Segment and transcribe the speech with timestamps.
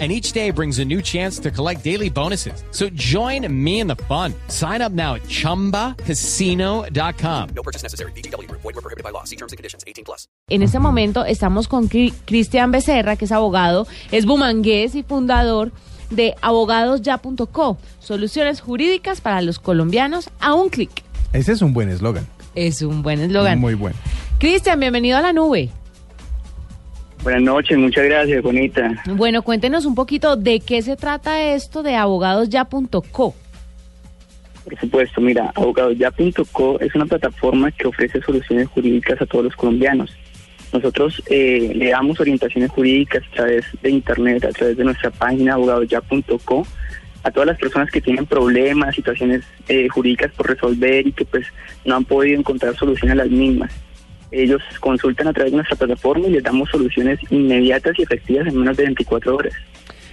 [0.00, 2.64] and each day brings a new chance to collect daily bonuses.
[2.72, 4.34] So join me in the fun.
[4.48, 7.48] Sign up now at ChumbaCasino.com.
[7.54, 8.10] No purchase necessary.
[8.12, 8.50] BGW.
[8.50, 9.22] Void were prohibited by law.
[9.24, 9.84] See terms and conditions.
[9.86, 10.26] 18 plus.
[10.50, 15.70] En este momento estamos con Cri- Cristian Becerra, que es abogado, es bumangués y fundador
[16.10, 21.02] de abogadosya.co, soluciones jurídicas para los colombianos a un clic.
[21.32, 22.26] Ese es un buen eslogan.
[22.54, 23.58] Es un buen eslogan.
[23.58, 23.96] Muy bueno.
[24.38, 25.70] Cristian, bienvenido a la nube.
[27.24, 29.02] Buenas noches, muchas gracias, bonita.
[29.06, 33.34] Bueno, cuéntenos un poquito de qué se trata esto de abogadosya.co.
[34.64, 40.14] Por supuesto, mira, abogadosya.co es una plataforma que ofrece soluciones jurídicas a todos los colombianos.
[40.70, 45.54] Nosotros eh, le damos orientaciones jurídicas a través de internet, a través de nuestra página
[45.54, 46.66] abogadosya.co
[47.22, 51.46] a todas las personas que tienen problemas, situaciones eh, jurídicas por resolver y que pues
[51.86, 53.72] no han podido encontrar solución a las mismas.
[54.42, 58.58] Ellos consultan a través de nuestra plataforma y les damos soluciones inmediatas y efectivas en
[58.58, 59.52] menos de 24 horas.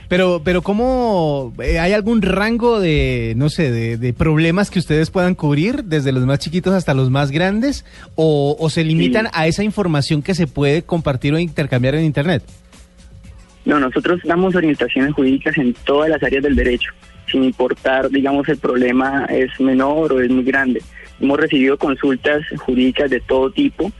[0.08, 5.10] Pero, pero ¿cómo eh, hay algún rango de, no sé, de, de problemas que ustedes
[5.10, 9.32] puedan cubrir, desde los más chiquitos hasta los más grandes, o, o se limitan Sí.
[9.34, 12.44] a esa información que se puede compartir o intercambiar en Internet?
[13.64, 16.92] No, nosotros damos orientaciones jurídicas en todas las áreas del derecho,
[17.32, 20.82] sin importar, digamos, el problema es menor o es muy grande.
[21.22, 23.92] Hemos recibido consultas jurídicas de todo tipo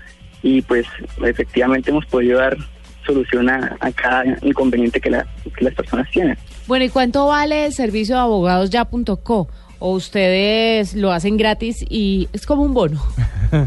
[0.44, 0.86] y pues
[1.23, 2.58] efectivamente hemos podido dar
[3.06, 5.25] solución a, a cada inconveniente que, la-
[5.58, 6.38] que las personas tienen.
[6.67, 9.50] Bueno, ¿y cuánto vale el servicio de abogadosya.co?
[9.80, 13.02] ¿O ustedes lo hacen gratis y es como un bono?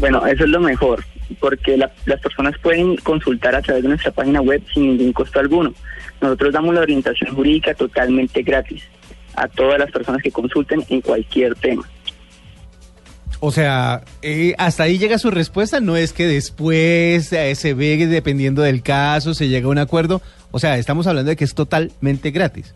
[0.00, 1.04] Bueno, eso es lo mejor,
[1.40, 5.38] porque la- las personas pueden consultar a través de nuestra página web sin ningún costo
[5.38, 5.72] alguno.
[6.20, 8.82] Nosotros damos la orientación jurídica totalmente gratis
[9.36, 11.88] a todas las personas que consulten en cualquier tema.
[13.46, 18.06] O sea, eh, hasta ahí llega su respuesta, no es que después eh, se ve
[18.06, 20.22] dependiendo del caso, se llega a un acuerdo.
[20.50, 22.74] O sea, estamos hablando de que es totalmente gratis.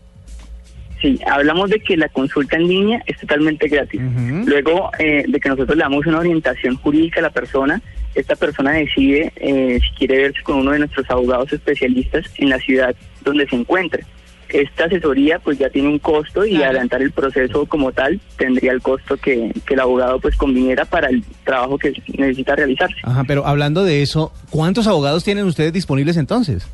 [1.01, 3.99] Sí, hablamos de que la consulta en línea es totalmente gratis.
[4.45, 7.81] Luego eh, de que nosotros le damos una orientación jurídica a la persona,
[8.13, 12.59] esta persona decide eh, si quiere verse con uno de nuestros abogados especialistas en la
[12.59, 14.03] ciudad donde se encuentre.
[14.49, 16.65] Esta asesoría pues ya tiene un costo y Claro.
[16.65, 21.09] adelantar el proceso como tal tendría el costo que, que el abogado pues conviniera para
[21.09, 22.95] el trabajo que necesita realizarse.
[23.03, 26.67] Ajá, pero hablando de eso, ¿cuántos abogados tienen ustedes disponibles entonces?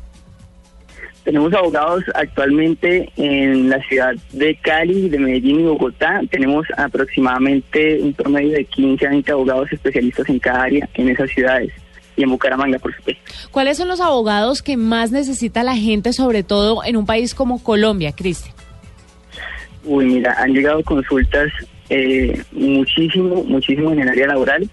[1.24, 6.20] Tenemos abogados actualmente en la ciudad de Cali, de Medellín y Bogotá.
[6.30, 11.28] Tenemos aproximadamente un promedio de 15 a 20 abogados especialistas en cada área en esas
[11.30, 11.72] ciudades
[12.16, 13.22] y en Bucaramanga, por supuesto.
[13.50, 17.62] ¿Cuáles son los abogados que más necesita la gente, sobre todo en un país como
[17.62, 18.54] Colombia, Cristian?
[19.84, 21.48] Uy, mira, han llegado consultas
[21.88, 24.68] eh, muchísimo, muchísimo en el área laboral.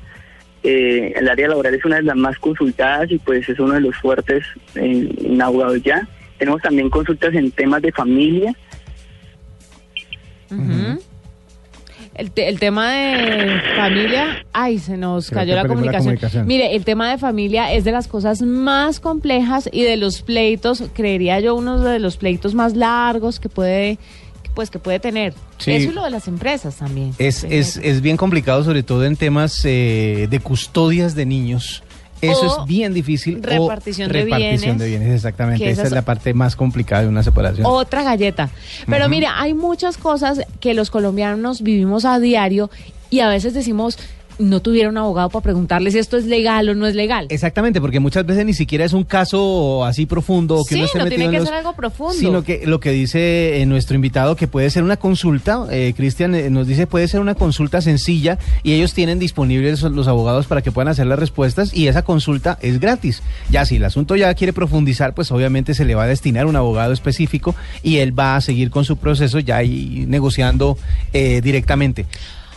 [0.64, 3.82] Eh, el área laboral es una de las más consultadas y pues es uno de
[3.82, 4.44] los fuertes
[4.76, 6.08] en, en abogados ya.
[6.38, 8.56] Tenemos también consultas en temas de familia,
[10.52, 11.02] Ujú.
[12.16, 16.18] El, te- el tema de familia, ay, se nos Creo cayó la comunicación.
[16.46, 20.84] Mire, el tema de familia es de las cosas más complejas y de los pleitos,
[20.94, 23.98] creería yo, uno de los pleitos más largos que puede,
[24.44, 25.34] que, pues, que puede tener.
[25.58, 25.72] Sí.
[25.72, 27.14] Eso y lo de las empresas también.
[27.18, 31.82] Es, es, es bien complicado, sobre todo en temas eh, de custodias de niños.
[32.24, 33.40] Eso O es bien difícil.
[33.40, 35.70] O repartición de repartición de bienes, bienes, exactamente.
[35.70, 37.66] Esa es la parte más complicada de una separación.
[37.66, 38.50] Otra galleta.
[38.88, 42.70] Pero mira, hay muchas cosas que los colombianos vivimos a diario
[43.10, 43.98] y a veces decimos,
[44.40, 47.28] no tuviera un abogado para preguntarle si esto es legal o no es legal.
[47.30, 51.00] Exactamente, porque muchas veces ni siquiera es un caso así profundo que Sí, uno esté
[51.00, 52.14] no tiene en que los- ser algo profundo.
[52.14, 56.36] Sino que lo que dice eh, nuestro invitado, que puede ser una consulta, eh, Cristian
[56.36, 60.62] eh, nos dice, puede ser una consulta sencilla y ellos tienen disponibles los abogados para
[60.62, 63.22] que puedan hacer las respuestas y esa consulta es gratis.
[63.50, 66.56] Ya si el asunto ya quiere profundizar, pues obviamente se le va a destinar un
[66.56, 70.78] abogado específico y él va a seguir con su proceso ya ahí negociando
[71.14, 72.06] eh, directamente.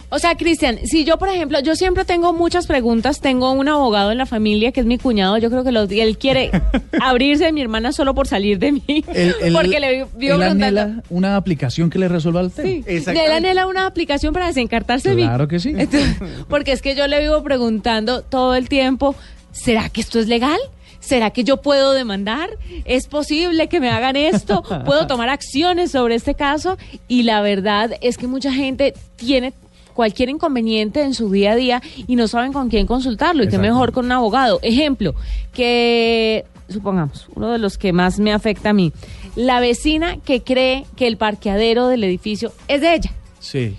[0.08, 4.12] O sea, Cristian, si yo, por ejemplo, yo siempre tengo muchas preguntas, tengo un abogado
[4.12, 6.50] en la familia que es mi cuñado, yo creo que los, él quiere
[7.00, 8.82] abrirse de mi hermana solo por salir de mí,
[9.53, 10.81] porque le vio él preguntando.
[10.81, 12.69] anhela una aplicación que le resuelva el tema.
[12.69, 13.26] Sí, Exactamente.
[13.26, 15.23] él anhela una aplicación para desencartarse de mí.
[15.23, 15.70] Claro que sí.
[15.76, 16.17] Entonces,
[16.49, 19.17] porque es que yo le vivo preguntando todo el tiempo,
[19.50, 20.59] ¿será que esto es legal?
[21.00, 22.50] ¿Será que yo puedo demandar?
[22.85, 24.64] ¿Es posible que me hagan esto?
[24.85, 26.79] ¿Puedo tomar acciones sobre este caso?
[27.06, 29.52] Y la verdad es que mucha gente tiene
[29.96, 33.58] cualquier inconveniente en su día a día y no saben con quién consultarlo y qué
[33.58, 34.60] mejor con un abogado.
[34.62, 35.14] Ejemplo,
[35.52, 38.93] que supongamos, uno de los que más me afecta a mí,
[39.34, 43.76] la vecina que cree que el parqueadero del edificio es de ella, Sí.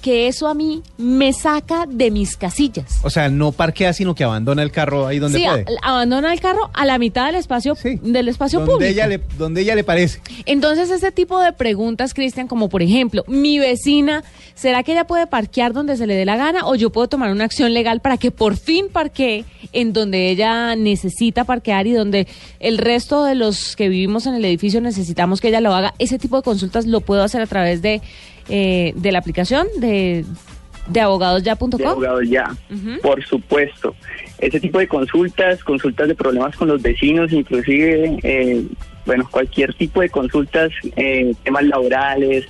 [0.00, 3.00] Que eso a mí me saca de mis casillas.
[3.02, 5.64] O sea, no parquea, sino que abandona el carro ahí donde sí, puede.
[5.82, 7.98] a- abandona el carro a la mitad del espacio Sí.
[8.02, 8.90] del espacio donde público.
[8.92, 10.20] Ella le, donde ella le parece.
[10.46, 14.22] Entonces, ese tipo de preguntas, Cristian, como por ejemplo, mi vecina,
[14.54, 17.30] ¿será que ella puede parquear donde se le dé la gana o yo puedo tomar
[17.32, 22.28] una acción legal para que por fin parquee en donde ella necesita parquear y donde
[22.60, 25.94] el resto de los que vivimos en el edificio necesitamos que ella lo haga?
[25.98, 28.00] Ese tipo de consultas lo puedo hacer a través de,
[28.48, 30.24] eh, de la aplicación de,
[30.88, 31.70] de abogadosya.com.
[31.78, 32.54] de abogados ya,
[33.02, 33.94] por supuesto.
[34.38, 38.64] Ese tipo de consultas, consultas de problemas con los vecinos, inclusive, eh,
[39.04, 42.46] bueno, cualquier tipo de consultas, eh, temas laborales,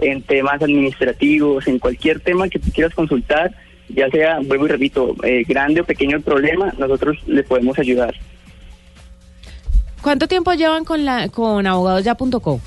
[0.00, 3.52] en temas administrativos, en cualquier tema que tú quieras consultar,
[3.88, 8.14] ya sea, vuelvo y repito, eh, grande o pequeño el problema, nosotros le podemos ayudar.
[10.02, 12.60] ¿Cuánto tiempo llevan con, la, con abogadosya.com?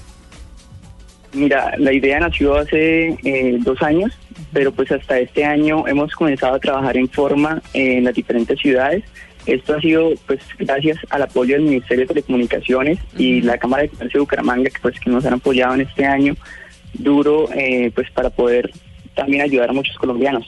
[1.33, 4.11] Mira, la idea nació hace eh, dos años,
[4.51, 9.03] pero pues hasta este año hemos comenzado a trabajar en forma en las diferentes ciudades.
[9.45, 13.89] Esto ha sido pues gracias al apoyo del Ministerio de Telecomunicaciones y la Cámara de
[13.89, 16.35] Comercio de Bucaramanga que pues que nos han apoyado en este año
[16.93, 18.71] duro eh, pues para poder
[19.15, 20.47] también ayudar a muchos colombianos.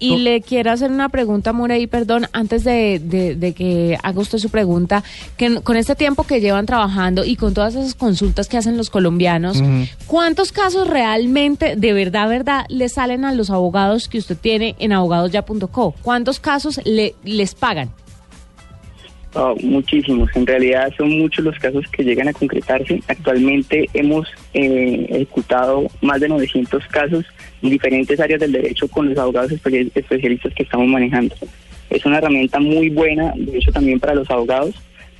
[0.00, 4.38] Y le quiero hacer una pregunta, Murey, perdón, antes de, de- de que haga usted
[4.38, 5.04] su pregunta,
[5.36, 8.88] que con este tiempo que llevan trabajando y con todas esas consultas que hacen los
[8.90, 9.62] colombianos,
[10.06, 14.92] ¿cuántos casos realmente, de verdad, verdad, le salen a los abogados que usted tiene en
[14.92, 15.94] abogadosya.co?
[16.02, 17.90] ¿Cuántos casos le, les pagan?
[19.34, 23.00] Oh, muchísimos, en realidad son muchos los casos que llegan a concretarse.
[23.06, 27.24] Actualmente hemos eh, ejecutado más de 900 casos
[27.62, 31.36] en diferentes áreas del derecho con los abogados espe- especialistas que estamos manejando.
[31.90, 34.74] Es una herramienta muy buena, de hecho también para los abogados,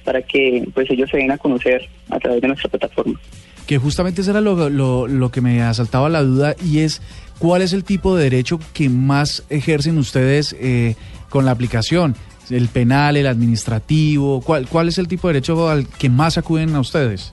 [0.05, 3.21] para que pues ellos se den a conocer a través de nuestra plataforma.
[3.69, 7.01] Que justamente eso era lo, lo- lo que me asaltaba la duda y es
[7.39, 10.97] cuál es el tipo de derecho que más ejercen ustedes eh,
[11.29, 12.17] con la aplicación.
[12.51, 16.75] El penal, el administrativo, ¿cuál, ¿cuál es el tipo de derecho al que más acuden
[16.75, 17.33] a ustedes?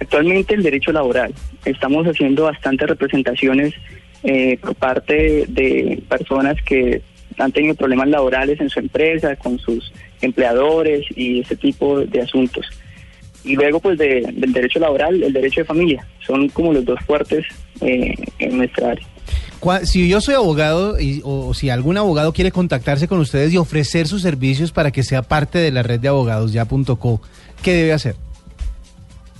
[0.00, 1.34] Actualmente el derecho laboral.
[1.64, 3.74] Estamos haciendo bastantes representaciones
[4.22, 7.02] eh, por parte de personas que
[7.38, 9.92] han tenido problemas laborales en su empresa, con sus
[10.22, 12.66] empleadores y ese tipo de asuntos.
[13.44, 16.06] Y luego pues de- del derecho laboral, el derecho de familia.
[16.26, 17.44] Son como los dos fuertes
[17.80, 19.06] eh, en nuestra área.
[19.84, 24.06] Si yo soy abogado y, o si algún abogado quiere contactarse con ustedes y ofrecer
[24.06, 27.20] sus servicios para que sea parte de la red de abogados ya.co,
[27.62, 28.16] ¿qué debe hacer?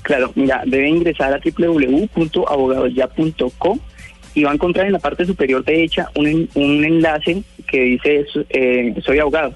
[0.02, 3.78] Claro, mira, debe ingresar a www.abogadosya.co
[4.34, 8.94] y va a encontrar en la parte superior derecha un, un enlace que dice eh,
[9.04, 9.54] soy abogado.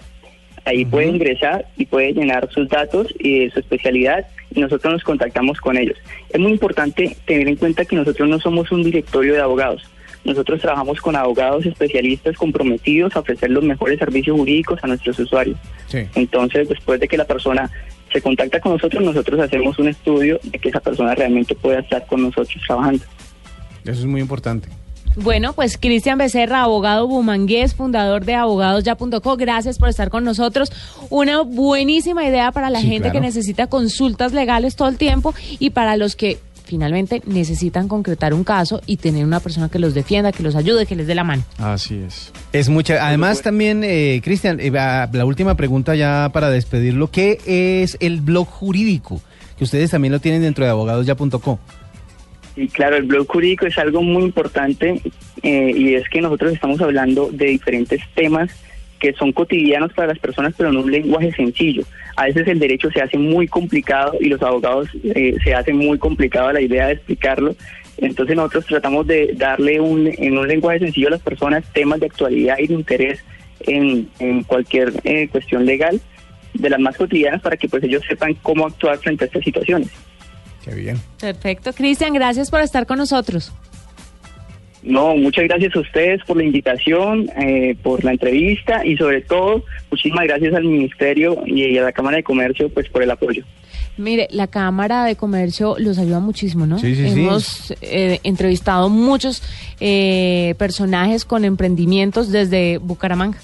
[0.65, 5.61] Ahí puede ingresar y puede llenar sus datos y su especialidad y nosotros nos contactamos
[5.61, 5.97] con ellos.
[6.31, 9.83] Es muy importante tener en cuenta que nosotros no somos un directorio de abogados.
[10.25, 15.59] Nosotros trabajamos con abogados especialistas comprometidos a ofrecer los mejores servicios jurídicos a nuestros usuarios.
[15.89, 16.01] Sí.
[16.15, 17.71] Entonces, después de que la persona
[18.13, 22.07] se contacta con nosotros, nosotros hacemos un estudio de que esa persona realmente pueda estar
[22.07, 23.05] con nosotros trabajando.
[23.85, 24.69] Eso es muy importante.
[25.17, 30.71] Bueno, pues Cristian Becerra, abogado bumangués, fundador de abogadosya.co, gracias por estar con nosotros.
[31.11, 35.71] Una buenísima idea para la Sí, gente que necesita consultas legales todo el tiempo y
[35.71, 40.33] para los que finalmente necesitan concretar un caso y tener una persona que los defienda,
[40.33, 41.43] que los ayude, que les dé la mano.
[41.59, 42.33] Así es.
[42.53, 43.07] Es mucha.
[43.07, 47.39] Además, también, eh, Cristian, eh, la última pregunta ya para despedirlo: ¿qué
[47.83, 49.21] es el blog jurídico?
[49.57, 51.59] Que ustedes también lo tienen dentro de abogadosya.co.
[52.57, 55.01] Y claro, el blog jurídico es algo muy importante
[55.43, 58.51] eh, y es que nosotros estamos hablando de diferentes temas
[59.01, 61.83] que son cotidianos para las personas, pero en un lenguaje sencillo.
[62.17, 65.99] A veces el derecho se hace muy complicado y los abogados eh, se hace muy
[65.99, 67.57] complicado la idea de explicarlo.
[67.97, 72.07] Entonces nosotros tratamos de darle un, en un lenguaje sencillo a las personas temas de
[72.07, 73.25] actualidad y de interés
[73.61, 76.01] en, en cualquier eh, cuestión legal,
[76.55, 79.89] de las más cotidianas, para que pues ellos sepan cómo actuar frente a estas situaciones.
[80.65, 80.99] Qué bien.
[81.19, 81.73] Perfecto.
[81.73, 83.53] Cristian, gracias por estar con nosotros.
[84.83, 89.63] No, muchas gracias a ustedes por la invitación, eh, por la entrevista y sobre todo
[89.91, 93.45] muchísimas gracias al Ministerio y a la Cámara de Comercio pues por el apoyo.
[93.99, 96.79] Mire, la Cámara de Comercio los ayuda muchísimo, ¿no?
[96.79, 97.21] Sí, sí, sí.
[97.21, 99.43] Hemos eh, entrevistado muchos
[99.81, 103.39] eh, personajes con emprendimientos desde Bucaramanga.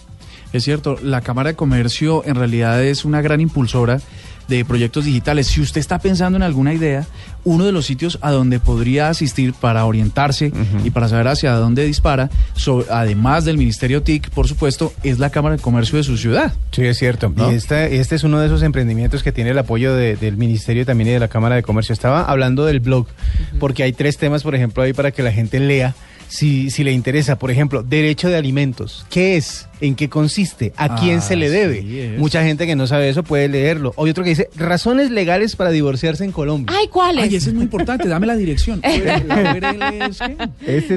[0.55, 4.01] Es cierto, la Cámara de Comercio en realidad es una gran impulsora
[4.49, 5.47] de proyectos digitales.
[5.49, 7.05] Si usted está pensando en alguna idea,
[7.45, 10.53] uno de los sitios a donde podría asistir para orientarse
[10.85, 12.31] y para saber hacia dónde dispara,
[12.91, 16.53] además del Ministerio TIC, por supuesto, es la Cámara de Comercio de su ciudad.
[16.73, 17.33] Sí, es cierto.
[17.35, 17.51] ¿No?
[17.51, 20.85] Y este, este es uno de esos emprendimientos que tiene el apoyo de- del Ministerio
[20.87, 21.93] también y de la Cámara de Comercio.
[21.93, 23.07] Estaba hablando del blog,
[23.61, 25.95] porque hay tres temas, por ejemplo, ahí para que la gente lea.
[26.29, 29.07] Si, si le interesa, por ejemplo, derecho de alimentos.
[29.11, 29.69] ¿Qué es?
[29.81, 30.73] ¿En qué consiste?
[30.77, 31.83] ¿A quién Ah, se le debe?
[31.83, 32.19] sí, es.
[32.19, 33.93] Mucha gente que no sabe eso puede leerlo.
[33.99, 36.75] Hay otro que dice razones legales para divorciarse en Colombia.
[36.79, 37.25] Ay, ¿cuál es?
[37.25, 38.81] Ay, ese es muy importante, dame la dirección.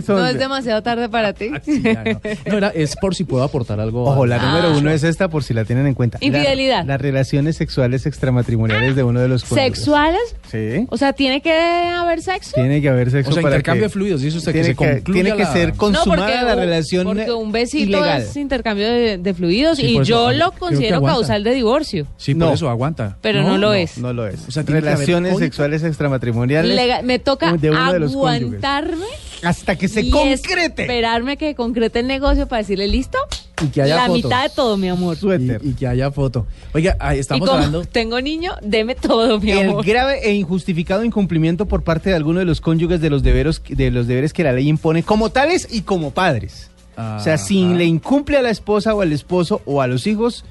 [0.06, 1.50] Son- no es demasiado tarde para ti.
[1.54, 2.22] Ah, sí, ya, no.
[2.46, 4.04] No, era, es por si puedo aportar algo.
[4.06, 4.46] Ojo, la Ah.
[4.62, 6.18] número uno es esta por si la tienen en cuenta.
[6.22, 6.86] La- Infidelidad.
[6.86, 9.76] las relaciones sexuales extramatrimoniales de uno de los cónyuges.
[9.78, 10.36] ¿Sexuales?
[10.50, 10.86] Sí.
[10.90, 12.52] O sea, ¿tiene que haber sexo?
[12.56, 14.68] Tiene que haber sexo O sea, para intercambio que- de fluidos, dice usted, que tiene
[14.70, 18.22] se concluya tiene que la- ser No, consumada porque, la relación porque un besito ilegal.
[18.22, 22.06] es intercambio de, de fluidos Sí, y eso, yo ah, lo considero causal de divorcio.
[22.18, 22.54] Sí, por No.
[22.54, 23.18] eso aguanta.
[23.22, 23.98] Pero no lo es.
[23.98, 24.48] No lo es.
[24.48, 28.44] O sea, relaciones sexuales extramatrimoniales Lega- me toca de uno de los cónyuges.
[28.64, 29.06] aguantarme
[29.42, 30.82] hasta que se y concrete.
[30.84, 33.18] esperarme que concrete el negocio para decirle listo.
[33.62, 34.14] Y que haya la foto.
[34.14, 35.18] mitad de todo, mi amor.
[35.18, 35.60] Suéter.
[35.64, 36.48] Y, y que haya foto.
[36.74, 37.84] Oiga, ahí Y estamos como hablando.
[37.84, 39.86] tengo niño, deme todo, mi El amor.
[39.86, 43.92] grave e injustificado incumplimiento por parte de alguno de los cónyuges de los deberes de
[43.92, 46.70] los deberes que la ley impone como tales y como padres.
[47.00, 50.44] O sea, si le incumple a la esposa o al esposo o a los hijos,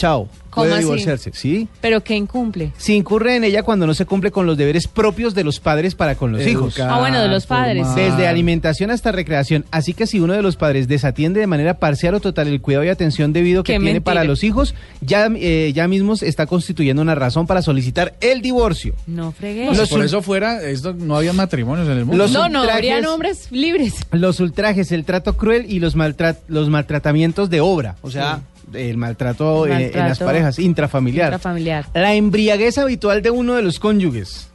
[0.00, 0.82] chao, ¿Cómo puede así?
[0.84, 1.68] divorciarse, ¿sí?
[1.82, 2.72] Pero que incumple.
[2.78, 5.94] Si incurre en ella cuando no se cumple con los deberes propios de los padres
[5.94, 6.80] para con los hijos.
[6.80, 7.86] Ah, bueno, de los padres.
[7.86, 8.10] formar.
[8.10, 9.66] Desde alimentación hasta recreación.
[9.70, 12.84] Así que si uno de los padres desatiende de manera parcial o total el cuidado
[12.84, 14.04] y atención debido que Qué tiene mentira.
[14.04, 18.40] para los hijos, ya, eh, ya mismo se está constituyendo una razón para solicitar el
[18.40, 18.94] divorcio.
[19.06, 19.66] No fregué.
[19.66, 22.24] No, si Los por eso fuera, esto no había matrimonios en el mundo.
[22.24, 23.96] Los no, no, habrían hombres libres.
[24.12, 27.96] Los ultrajes, el trato cruel y los, maltrat- los maltratamientos de obra.
[28.02, 28.40] O sea,
[28.74, 31.28] el maltrato, El eh, en las parejas, intrafamiliar.
[31.28, 31.86] Intrafamiliar.
[31.94, 34.50] La embriaguez habitual de uno de los cónyuges.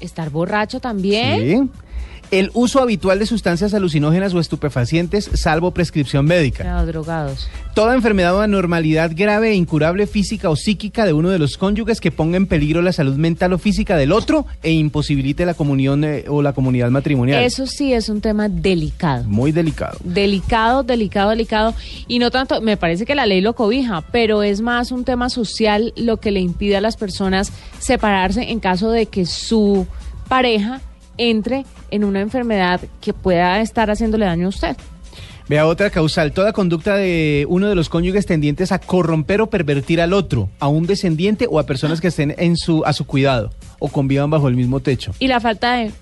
[0.00, 1.40] Estar borracho también.
[1.40, 1.85] Sí.
[2.30, 6.64] El uso habitual de sustancias alucinógenas o estupefacientes, salvo prescripción médica.
[6.64, 7.48] Claro, drogados.
[7.74, 12.00] Toda enfermedad o anormalidad grave e incurable física o psíquica de uno de los cónyuges
[12.00, 16.04] que ponga en peligro la salud mental o física del otro e imposibilite la comunión
[16.04, 17.42] eh, o la comunidad matrimonial.
[17.42, 19.24] Eso sí es un tema delicado.
[19.24, 19.98] Muy delicado.
[20.02, 21.74] Delicado, delicado, delicado.
[22.08, 25.28] Y no tanto, me parece que la ley lo cobija, pero es más un tema
[25.28, 29.86] social lo que le impide a las personas separarse en caso de que su
[30.28, 30.80] pareja
[31.18, 34.76] entre en una enfermedad que pueda estar haciéndole daño a usted.
[35.48, 40.00] Vea otra causal, toda conducta de uno de los cónyuges tendientes a corromper o pervertir
[40.00, 43.52] al otro, a un descendiente o a personas que estén en su, a su cuidado
[43.78, 45.12] o convivan bajo el mismo techo.
[45.20, 45.92] Y la falta de...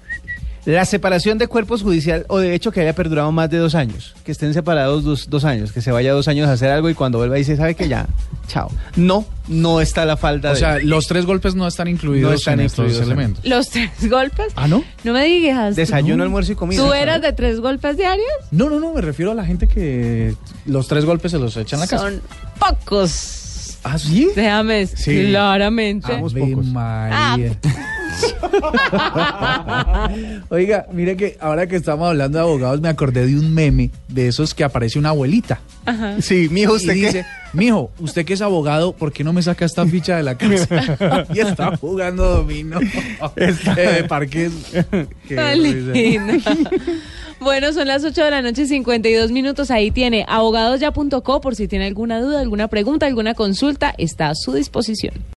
[0.67, 4.15] La separación de cuerpos judicial o de hecho que haya perdurado más de dos años,
[4.25, 6.95] que estén separados dos, dos años, que se vaya dos años a hacer algo y
[6.95, 8.07] cuando vuelva dice, ¿sabe que ya?
[8.49, 8.71] Chao.
[8.97, 10.59] No, no está la falta O de...
[10.61, 13.45] sea, los tres golpes no están incluidos No están en estos incluidos en- elementos.
[13.45, 14.53] Los tres golpes.
[14.57, 14.83] ¿Ah, no?
[15.03, 15.77] No me digas.
[15.77, 16.83] Desayuno, almuerzo y comida.
[16.83, 18.27] ¿Tú eras de tres golpes diarios?
[18.51, 20.35] No, no, no, me refiero a la gente que
[20.67, 22.05] los tres golpes se los echan a la casa.
[22.05, 22.23] Son
[22.59, 23.79] pocos.
[23.85, 24.31] ¿Ah, sí?
[24.35, 25.27] Déjame Sí.
[25.29, 26.11] claramente.
[26.11, 26.65] Vamos pocos.
[26.67, 27.53] María.
[30.49, 34.29] Oiga, mire que ahora que estamos hablando de abogados me acordé de un meme de
[34.29, 35.61] esos que aparece una abuelita
[36.21, 37.07] Sí, mijo, y ¿usted qué?
[37.07, 40.37] dice, mijo, usted que es abogado, ¿por qué no me saca esta ficha de la
[40.37, 41.27] casa?
[41.35, 42.79] y está jugando domino.
[43.37, 44.53] eh, parques.
[45.29, 46.21] Qué.
[47.41, 49.71] Bueno, son las 8 de la noche, 52 minutos.
[49.71, 54.53] Ahí tiene abogadosya.co por si tiene alguna duda, alguna pregunta, alguna consulta, está a su
[54.55, 55.15] disposición.